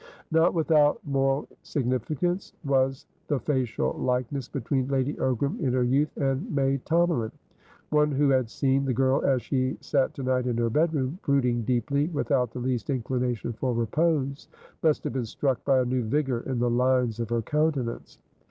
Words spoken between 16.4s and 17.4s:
in the lines of